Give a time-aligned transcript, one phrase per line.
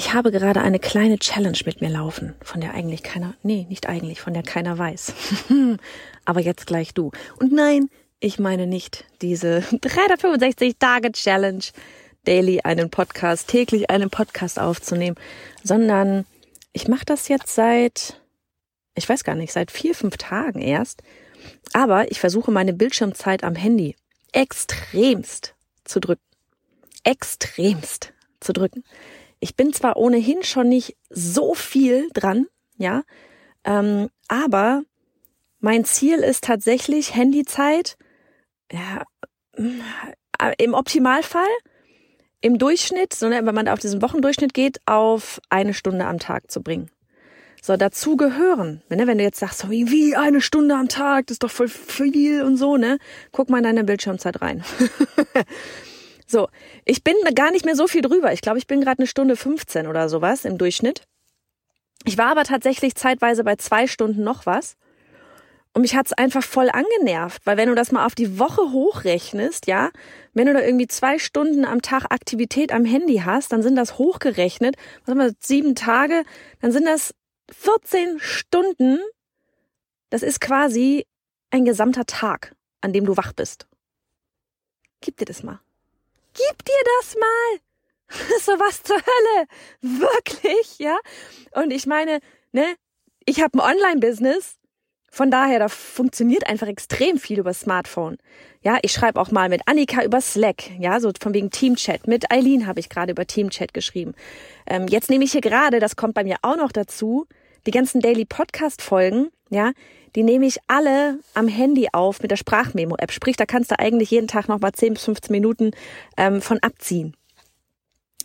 [0.00, 3.86] Ich habe gerade eine kleine Challenge mit mir laufen, von der eigentlich keiner, nee, nicht
[3.86, 5.12] eigentlich, von der keiner weiß.
[6.24, 7.12] Aber jetzt gleich du.
[7.38, 11.62] Und nein, ich meine nicht diese 365 Tage Challenge,
[12.24, 15.16] daily einen Podcast, täglich einen Podcast aufzunehmen,
[15.62, 16.24] sondern
[16.72, 18.22] ich mache das jetzt seit,
[18.94, 21.02] ich weiß gar nicht, seit vier, fünf Tagen erst.
[21.74, 23.96] Aber ich versuche meine Bildschirmzeit am Handy
[24.32, 26.24] extremst zu drücken.
[27.04, 28.82] Extremst zu drücken
[29.40, 32.46] ich bin zwar ohnehin schon nicht so viel dran,
[32.76, 33.02] ja,
[33.64, 34.82] ähm, aber
[35.58, 37.96] mein Ziel ist tatsächlich Handyzeit,
[38.70, 39.02] ja,
[39.56, 41.48] äh, im Optimalfall,
[42.40, 46.62] im Durchschnitt, sondern wenn man auf diesen Wochendurchschnitt geht, auf eine Stunde am Tag zu
[46.62, 46.90] bringen.
[47.62, 51.26] So, dazu gehören, ne, wenn du jetzt sagst, so wie, wie eine Stunde am Tag,
[51.26, 52.98] das ist doch voll viel und so, ne?
[53.32, 54.64] Guck mal in deine Bildschirmzeit rein.
[56.30, 56.48] So,
[56.84, 58.32] ich bin gar nicht mehr so viel drüber.
[58.32, 61.02] Ich glaube, ich bin gerade eine Stunde 15 oder sowas im Durchschnitt.
[62.04, 64.76] Ich war aber tatsächlich zeitweise bei zwei Stunden noch was.
[65.72, 69.66] Und mich hat's einfach voll angenervt, weil wenn du das mal auf die Woche hochrechnest,
[69.66, 69.90] ja,
[70.32, 73.98] wenn du da irgendwie zwei Stunden am Tag Aktivität am Handy hast, dann sind das
[73.98, 76.22] hochgerechnet, was haben wir, sieben Tage,
[76.60, 77.12] dann sind das
[77.52, 79.00] 14 Stunden.
[80.10, 81.06] Das ist quasi
[81.50, 83.66] ein gesamter Tag, an dem du wach bist.
[85.00, 85.60] Gib dir das mal.
[86.34, 87.60] Gib dir das mal!
[88.40, 89.46] so was zur Hölle!
[89.80, 90.98] Wirklich, ja?
[91.52, 92.20] Und ich meine,
[92.52, 92.64] ne,
[93.24, 94.56] ich habe ein Online-Business.
[95.12, 98.18] Von daher, da funktioniert einfach extrem viel über Smartphone.
[98.62, 102.06] Ja, ich schreibe auch mal mit Annika über Slack, ja, so von wegen Teamchat.
[102.06, 104.14] Mit Eileen habe ich gerade über Teamchat geschrieben.
[104.66, 107.26] Ähm, jetzt nehme ich hier gerade, das kommt bei mir auch noch dazu,
[107.66, 109.72] die ganzen Daily Podcast Folgen, ja,
[110.16, 113.12] die nehme ich alle am Handy auf mit der Sprachmemo-App.
[113.12, 115.70] Sprich, da kannst du eigentlich jeden Tag noch mal 10 bis 15 Minuten
[116.16, 117.16] ähm, von abziehen.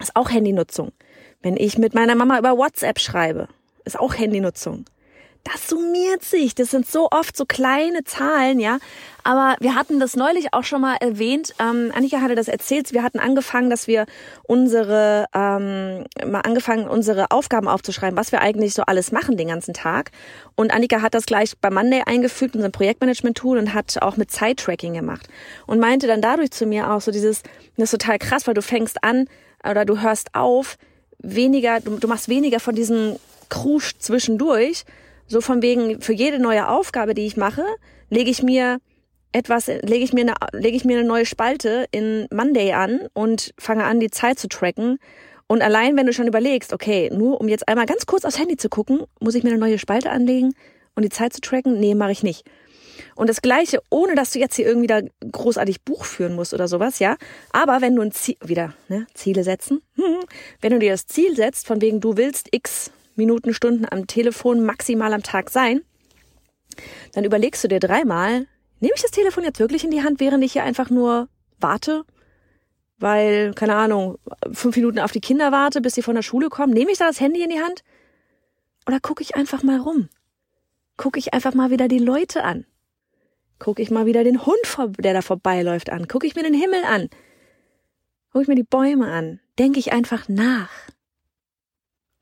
[0.00, 0.92] ist auch Handynutzung.
[1.42, 3.48] Wenn ich mit meiner Mama über WhatsApp schreibe,
[3.84, 4.86] ist auch Handynutzung
[5.44, 6.54] das summiert sich.
[6.54, 8.78] Das sind so oft so kleine Zahlen, ja.
[9.22, 11.54] Aber wir hatten das neulich auch schon mal erwähnt.
[11.58, 12.92] Ähm, Annika hatte das erzählt.
[12.92, 14.06] Wir hatten angefangen, dass wir
[14.42, 19.72] unsere ähm, mal angefangen, unsere Aufgaben aufzuschreiben, was wir eigentlich so alles machen den ganzen
[19.72, 20.10] Tag.
[20.56, 24.94] Und Annika hat das gleich bei Monday eingefügt, unserem Projektmanagement-Tool, und hat auch mit Zeit-Tracking
[24.94, 25.28] gemacht.
[25.66, 27.42] Und meinte dann dadurch zu mir auch so dieses,
[27.76, 29.28] das ist total krass, weil du fängst an
[29.68, 30.76] oder du hörst auf,
[31.18, 33.16] weniger, du, du machst weniger von diesem
[33.48, 34.84] Krusch zwischendurch,
[35.26, 37.64] so von wegen, für jede neue Aufgabe, die ich mache,
[38.10, 38.78] lege ich mir
[39.32, 43.52] etwas, lege ich mir eine, lege ich mir eine neue Spalte in Monday an und
[43.58, 44.98] fange an, die Zeit zu tracken.
[45.46, 48.56] Und allein, wenn du schon überlegst, okay, nur um jetzt einmal ganz kurz aufs Handy
[48.56, 50.54] zu gucken, muss ich mir eine neue Spalte anlegen
[50.94, 51.80] und die Zeit zu tracken?
[51.80, 52.44] Nee, mache ich nicht.
[53.16, 56.68] Und das Gleiche, ohne dass du jetzt hier irgendwie da großartig Buch führen musst oder
[56.68, 57.16] sowas, ja.
[57.52, 59.82] Aber wenn du ein Ziel, wieder, ne, Ziele setzen,
[60.60, 64.64] wenn du dir das Ziel setzt, von wegen du willst X Minuten, Stunden am Telefon
[64.64, 65.82] maximal am Tag sein,
[67.12, 68.46] dann überlegst du dir dreimal,
[68.80, 71.28] nehme ich das Telefon jetzt wirklich in die Hand, während ich hier einfach nur
[71.60, 72.04] warte?
[72.98, 74.18] Weil, keine Ahnung,
[74.52, 76.72] fünf Minuten auf die Kinder warte, bis sie von der Schule kommen.
[76.72, 77.82] Nehme ich da das Handy in die Hand?
[78.86, 80.08] Oder gucke ich einfach mal rum?
[80.96, 82.66] Gucke ich einfach mal wieder die Leute an?
[83.58, 84.58] Gucke ich mal wieder den Hund,
[84.98, 86.06] der da vorbeiläuft, an?
[86.08, 87.08] Gucke ich mir den Himmel an?
[88.30, 89.40] Gucke ich mir die Bäume an?
[89.58, 90.70] Denke ich einfach nach?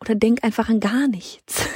[0.02, 1.66] Oder denk einfach an gar nichts.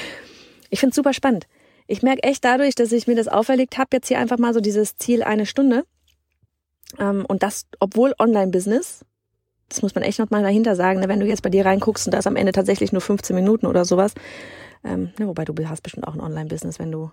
[0.70, 1.46] ich finde es super spannend.
[1.86, 4.60] Ich merke echt dadurch, dass ich mir das auferlegt habe, jetzt hier einfach mal so
[4.60, 5.84] dieses Ziel eine Stunde.
[6.98, 9.04] Ähm, und das, obwohl Online-Business,
[9.68, 12.06] das muss man echt noch mal dahinter sagen, ne, wenn du jetzt bei dir reinguckst
[12.06, 14.14] und da ist am Ende tatsächlich nur 15 Minuten oder sowas.
[14.84, 17.10] Ähm, ne, wobei du hast bestimmt auch ein Online-Business, wenn du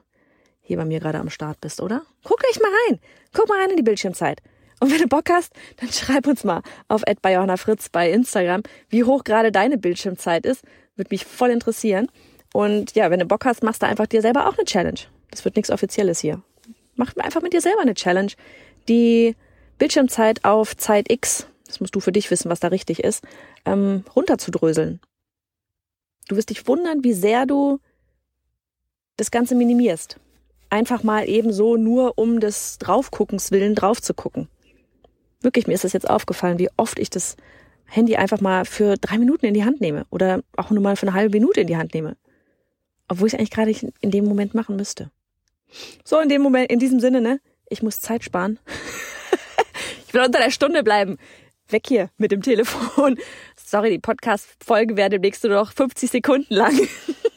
[0.62, 2.02] hier bei mir gerade am Start bist, oder?
[2.24, 3.00] Guck echt mal rein.
[3.34, 4.42] Guck mal rein in die Bildschirmzeit.
[4.80, 7.04] Und wenn du Bock hast, dann schreib uns mal auf
[7.58, 10.64] Fritz bei Instagram, wie hoch gerade deine Bildschirmzeit ist.
[10.96, 12.08] Würde mich voll interessieren.
[12.54, 15.00] Und ja, wenn du Bock hast, machst du einfach dir selber auch eine Challenge.
[15.32, 16.42] Das wird nichts Offizielles hier.
[16.96, 18.32] Mach einfach mit dir selber eine Challenge.
[18.88, 19.36] die
[19.78, 23.24] Bildschirmzeit auf Zeit X, das musst du für dich wissen, was da richtig ist,
[23.66, 25.02] ähm, runterzudröseln.
[26.28, 27.80] Du wirst dich wundern, wie sehr du
[29.18, 30.18] das Ganze minimierst.
[30.70, 34.48] Einfach mal eben so nur um des Draufguckens willen drauf zu gucken.
[35.46, 37.38] Wirklich, mir ist das jetzt aufgefallen, wie oft ich das
[37.86, 41.06] Handy einfach mal für drei Minuten in die Hand nehme oder auch nur mal für
[41.08, 42.18] eine halbe Minute in die Hand nehme.
[43.08, 45.12] Obwohl ich es eigentlich gerade in dem Moment machen müsste.
[46.04, 47.40] So, in dem Moment, in diesem Sinne, ne?
[47.70, 48.58] Ich muss Zeit sparen.
[50.08, 51.18] ich will unter der Stunde bleiben.
[51.68, 53.20] Weg hier mit dem Telefon.
[53.56, 56.76] Sorry, die Podcast-Folge wäre demnächst nur noch 50 Sekunden lang.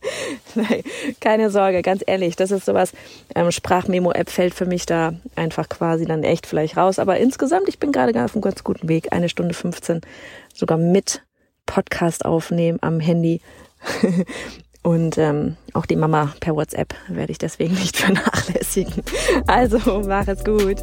[0.54, 0.82] Nein,
[1.20, 2.92] keine Sorge, ganz ehrlich, das ist sowas.
[3.34, 6.98] Ähm, Sprachmemo-App fällt für mich da einfach quasi dann echt vielleicht raus.
[6.98, 9.12] Aber insgesamt, ich bin gerade auf einem ganz guten Weg.
[9.12, 10.00] Eine Stunde 15,
[10.54, 11.22] sogar mit
[11.66, 13.40] Podcast aufnehmen am Handy.
[14.82, 19.02] Und ähm, auch die Mama per WhatsApp werde ich deswegen nicht vernachlässigen.
[19.46, 20.82] Also mach es gut.